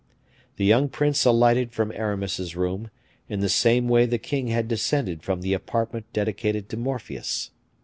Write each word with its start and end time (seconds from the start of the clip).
The 0.55 0.65
young 0.65 0.89
prince 0.89 1.25
alighted 1.25 1.73
from 1.73 1.91
Aramis's 1.91 2.55
room, 2.55 2.89
in 3.29 3.39
the 3.41 3.47
same 3.49 3.87
way 3.87 4.07
the 4.07 4.17
king 4.17 4.47
had 4.47 4.67
descended 4.67 5.21
from 5.21 5.41
the 5.41 5.53
apartment 5.53 6.11
dedicated 6.11 6.69
to 6.69 6.77
Morpheus. 6.77 7.51